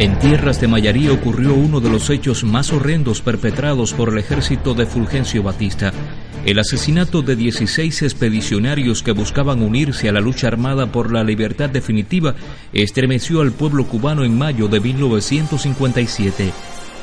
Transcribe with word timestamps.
En 0.00 0.16
tierras 0.20 0.60
de 0.60 0.68
Mayarí 0.68 1.08
ocurrió 1.08 1.54
uno 1.54 1.80
de 1.80 1.90
los 1.90 2.08
hechos 2.08 2.44
más 2.44 2.72
horrendos 2.72 3.20
perpetrados 3.20 3.92
por 3.92 4.10
el 4.10 4.18
ejército 4.18 4.72
de 4.72 4.86
Fulgencio 4.86 5.42
Batista, 5.42 5.92
el 6.44 6.60
asesinato 6.60 7.20
de 7.20 7.34
16 7.34 8.02
expedicionarios 8.02 9.02
que 9.02 9.10
buscaban 9.10 9.60
unirse 9.60 10.08
a 10.08 10.12
la 10.12 10.20
lucha 10.20 10.46
armada 10.46 10.92
por 10.92 11.12
la 11.12 11.24
libertad 11.24 11.68
definitiva 11.68 12.36
estremeció 12.72 13.40
al 13.40 13.50
pueblo 13.50 13.88
cubano 13.88 14.22
en 14.22 14.38
mayo 14.38 14.68
de 14.68 14.78
1957. 14.78 16.52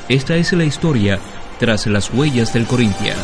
Esta 0.08 0.36
es 0.36 0.54
la 0.54 0.64
historia 0.64 1.18
tras 1.58 1.86
las 1.86 2.12
huellas 2.14 2.54
del 2.54 2.64
Corintia. 2.64 3.14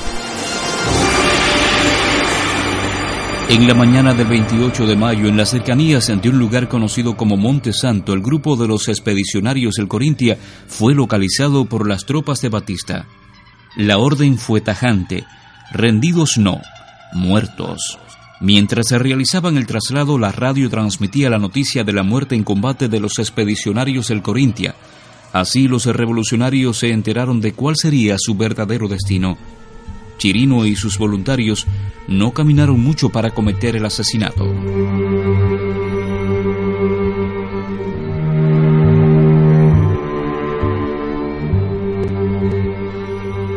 En 3.48 3.68
la 3.68 3.74
mañana 3.74 4.14
del 4.14 4.28
28 4.28 4.86
de 4.86 4.96
mayo, 4.96 5.26
en 5.28 5.36
las 5.36 5.50
cercanías 5.50 6.06
de 6.06 6.28
un 6.28 6.38
lugar 6.38 6.68
conocido 6.68 7.16
como 7.16 7.36
Monte 7.36 7.72
Santo, 7.72 8.12
el 8.14 8.22
grupo 8.22 8.56
de 8.56 8.66
los 8.66 8.88
expedicionarios 8.88 9.74
del 9.74 9.88
Corintia 9.88 10.38
fue 10.66 10.94
localizado 10.94 11.66
por 11.66 11.86
las 11.86 12.06
tropas 12.06 12.40
de 12.40 12.48
Batista. 12.48 13.06
La 13.76 13.98
orden 13.98 14.38
fue 14.38 14.60
tajante, 14.60 15.24
rendidos 15.72 16.38
no, 16.38 16.60
muertos. 17.12 17.98
Mientras 18.40 18.88
se 18.88 18.98
realizaban 18.98 19.56
el 19.56 19.66
traslado, 19.66 20.18
la 20.18 20.32
radio 20.32 20.68
transmitía 20.70 21.30
la 21.30 21.38
noticia 21.38 21.84
de 21.84 21.92
la 21.92 22.02
muerte 22.02 22.34
en 22.34 22.44
combate 22.44 22.88
de 22.88 23.00
los 23.00 23.18
expedicionarios 23.18 24.08
del 24.08 24.22
Corintia. 24.22 24.74
Así 25.32 25.68
los 25.68 25.86
revolucionarios 25.86 26.78
se 26.78 26.90
enteraron 26.90 27.40
de 27.40 27.52
cuál 27.52 27.76
sería 27.76 28.16
su 28.18 28.34
verdadero 28.34 28.88
destino. 28.88 29.36
Chirino 30.22 30.64
y 30.66 30.76
sus 30.76 30.98
voluntarios 30.98 31.66
no 32.06 32.30
caminaron 32.30 32.78
mucho 32.78 33.08
para 33.08 33.32
cometer 33.32 33.74
el 33.74 33.84
asesinato. 33.84 34.44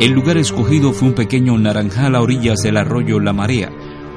El 0.01 0.11
lugar 0.11 0.39
escogido 0.39 0.91
fue 0.91 1.09
un 1.09 1.13
pequeño 1.13 1.55
naranjal 1.59 2.15
a 2.15 2.21
orillas 2.23 2.63
del 2.63 2.77
arroyo 2.77 3.19
La 3.19 3.31
Marea. 3.31 3.71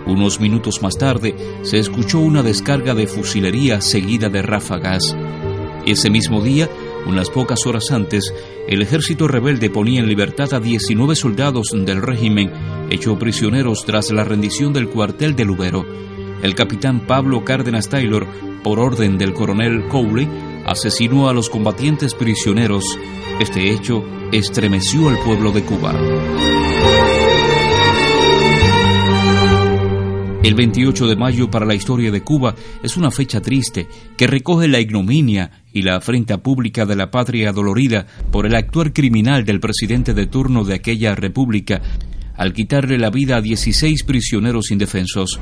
Unos 0.07 0.41
minutos 0.41 0.81
más 0.81 0.97
tarde 0.97 1.37
se 1.61 1.79
escuchó 1.79 2.19
una 2.19 2.43
descarga 2.43 2.95
de 2.95 3.09
fusilería 3.09 3.83
seguida 3.83 4.31
de 4.31 4.41
ráfagas. 4.41 5.15
Ese 5.85 6.09
mismo 6.09 6.41
día, 6.41 6.71
unas 7.07 7.31
pocas 7.31 7.67
horas 7.67 7.91
antes, 7.91 8.33
el 8.69 8.83
ejército 8.83 9.29
rebelde 9.29 9.71
ponía 9.71 10.01
en 10.01 10.09
libertad 10.09 10.53
a 10.55 10.61
19 10.61 11.17
soldados 11.17 11.69
del 11.73 12.03
régimen, 12.03 12.53
hechos 12.91 13.19
prisioneros 13.19 13.85
tras 13.85 14.11
la 14.11 14.25
rendición 14.25 14.73
del 14.73 14.89
cuartel 14.89 15.35
de 15.37 15.45
Lubero. 15.45 15.85
El 16.43 16.55
capitán 16.55 17.07
Pablo 17.07 17.45
Cárdenas 17.45 17.89
Taylor, 17.89 18.27
por 18.63 18.79
orden 18.79 19.19
del 19.19 19.33
coronel 19.33 19.89
Cowley, 19.89 20.29
asesinó 20.67 21.29
a 21.29 21.33
los 21.33 21.49
combatientes 21.49 22.15
prisioneros. 22.15 22.85
Este 23.41 23.71
hecho 23.73 24.05
estremeció 24.33 25.09
al 25.09 25.19
pueblo 25.25 25.53
de 25.53 25.63
Cuba. 25.63 26.58
El 30.43 30.55
28 30.55 31.09
de 31.09 31.17
mayo 31.17 31.51
para 31.51 31.67
la 31.67 31.75
historia 31.75 32.13
de 32.13 32.23
Cuba 32.23 32.55
es 32.83 32.97
una 32.97 33.11
fecha 33.11 33.41
triste 33.41 33.89
que 34.17 34.29
recoge 34.29 34.69
la 34.69 34.79
ignominia 34.79 35.51
y 35.73 35.83
la 35.83 35.97
afrenta 35.97 36.39
pública 36.39 36.87
de 36.87 36.95
la 36.95 37.11
patria 37.11 37.53
dolorida 37.53 38.07
por 38.31 38.47
el 38.47 38.55
actuar 38.55 38.93
criminal 38.93 39.45
del 39.45 39.59
presidente 39.59 40.15
de 40.15 40.27
turno 40.27 40.63
de 40.63 40.75
aquella 40.75 41.17
república 41.17 41.83
al 42.37 42.53
quitarle 42.53 42.99
la 42.99 43.11
vida 43.11 43.37
a 43.37 43.41
16 43.41 44.05
prisioneros 44.05 44.71
indefensos. 44.71 45.41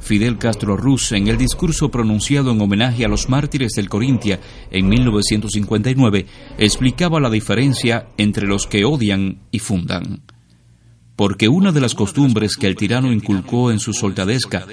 Fidel 0.00 0.38
Castro 0.38 0.78
Ruz, 0.78 1.12
en 1.12 1.28
el 1.28 1.36
discurso 1.36 1.90
pronunciado 1.90 2.52
en 2.52 2.60
homenaje 2.62 3.04
a 3.04 3.08
los 3.08 3.28
mártires 3.28 3.72
del 3.72 3.90
Corintia 3.90 4.40
en 4.70 4.88
1959, 4.88 6.24
explicaba 6.56 7.20
la 7.20 7.28
diferencia 7.28 8.08
entre 8.16 8.46
los 8.46 8.66
que 8.66 8.86
odian 8.86 9.40
y 9.50 9.58
fundan 9.58 10.22
porque 11.18 11.48
una 11.48 11.72
de 11.72 11.80
las 11.80 11.96
costumbres 11.96 12.56
que 12.56 12.68
el 12.68 12.76
tirano 12.76 13.12
inculcó 13.12 13.72
en 13.72 13.80
su 13.80 13.92
soldadesca, 13.92 14.68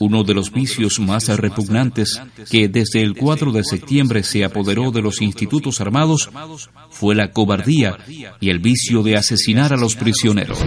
uno 0.00 0.24
de 0.24 0.34
los 0.34 0.50
vicios 0.50 0.98
más 0.98 1.28
repugnantes 1.28 2.20
que 2.50 2.66
desde 2.66 3.00
el 3.00 3.14
4 3.14 3.52
de 3.52 3.62
septiembre 3.62 4.24
se 4.24 4.44
apoderó 4.44 4.90
de 4.90 5.02
los 5.02 5.22
institutos 5.22 5.80
armados, 5.80 6.30
fue 6.90 7.14
la 7.14 7.30
cobardía 7.30 7.96
y 8.40 8.50
el 8.50 8.58
vicio 8.58 9.04
de 9.04 9.14
asesinar 9.14 9.72
a 9.72 9.76
los 9.76 9.94
prisioneros. 9.94 10.58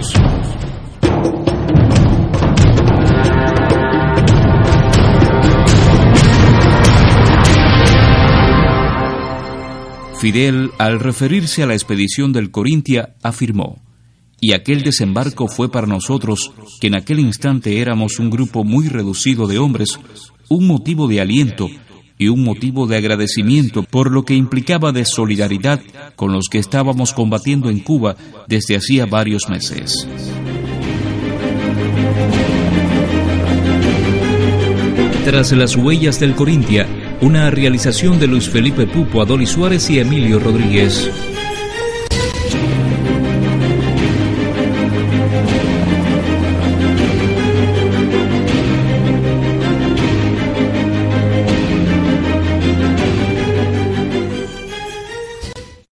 Fidel, 10.21 10.71
al 10.77 11.01
referirse 11.01 11.63
a 11.63 11.65
la 11.65 11.73
expedición 11.73 12.31
del 12.31 12.49
Corintia, 12.49 13.15
afirmó, 13.21 13.86
y 14.39 14.53
aquel 14.53 14.83
desembarco 14.83 15.47
fue 15.47 15.69
para 15.69 15.87
nosotros, 15.87 16.51
que 16.79 16.87
en 16.87 16.95
aquel 16.95 17.19
instante 17.19 17.79
éramos 17.79 18.19
un 18.19 18.29
grupo 18.29 18.63
muy 18.63 18.87
reducido 18.87 19.47
de 19.47 19.57
hombres, 19.57 19.99
un 20.49 20.67
motivo 20.67 21.07
de 21.07 21.21
aliento 21.21 21.69
y 22.19 22.29
un 22.29 22.43
motivo 22.43 22.87
de 22.87 22.97
agradecimiento 22.97 23.83
por 23.83 24.11
lo 24.11 24.23
que 24.23 24.35
implicaba 24.35 24.91
de 24.91 25.05
solidaridad 25.05 25.81
con 26.15 26.33
los 26.33 26.47
que 26.49 26.57
estábamos 26.57 27.13
combatiendo 27.13 27.69
en 27.69 27.79
Cuba 27.79 28.15
desde 28.47 28.75
hacía 28.75 29.05
varios 29.05 29.49
meses. 29.49 30.07
Tras 35.25 35.51
las 35.51 35.75
huellas 35.75 36.19
del 36.21 36.35
Corintia, 36.35 36.87
una 37.21 37.51
realización 37.51 38.17
de 38.17 38.27
Luis 38.27 38.47
Felipe 38.47 38.87
Pupo, 38.87 39.21
Adoli 39.21 39.45
Suárez 39.45 39.89
y 39.89 39.99
Emilio 39.99 40.39
Rodríguez. 40.39 41.11